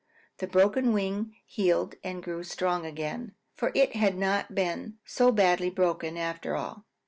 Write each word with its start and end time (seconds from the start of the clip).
The 0.39 0.47
broken 0.47 0.93
wing 0.93 1.35
healed 1.45 1.93
and 2.03 2.23
grew 2.23 2.41
strong 2.43 2.87
again, 2.87 3.35
for 3.53 3.71
it 3.75 3.95
had 3.95 4.17
not 4.17 4.55
been 4.55 4.97
so 5.05 5.31
badly 5.31 5.69
broken, 5.69 6.17
after 6.17 6.55
all. 6.55 6.87